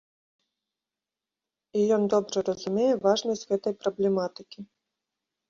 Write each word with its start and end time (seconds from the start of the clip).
І 1.81 1.83
ён 1.97 2.07
добра 2.15 2.37
разумее 2.49 2.89
важнасць 3.05 3.45
гэтай 3.53 3.73
праблематыкі. 3.83 4.59